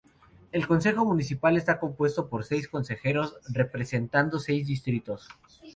El 0.51 0.65
consejo 0.65 1.05
municipal 1.05 1.57
está 1.57 1.79
compuesto 1.79 2.27
por 2.27 2.43
seis 2.43 2.67
consejeros 2.67 3.37
representando 3.53 4.39
seis 4.39 4.65
distritos. 4.65 5.27